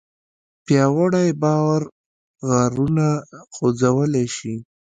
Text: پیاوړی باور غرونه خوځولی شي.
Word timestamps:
پیاوړی 0.65 1.27
باور 1.41 1.81
غرونه 2.49 3.07
خوځولی 3.53 4.25
شي. 4.35 4.55